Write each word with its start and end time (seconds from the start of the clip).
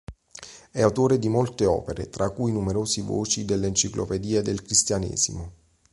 È 0.71 0.81
autore 0.81 1.19
di 1.19 1.29
molte 1.29 1.67
opere, 1.67 2.09
tra 2.09 2.31
cui 2.31 2.51
numerose 2.51 3.03
voci 3.03 3.45
della 3.45 3.67
"Enciclopedia 3.67 4.41
del 4.41 4.63
Cristianesimo. 4.63 5.51